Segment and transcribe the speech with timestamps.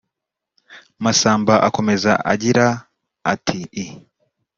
[1.03, 2.65] Masamba akomeza agira
[3.33, 3.85] atai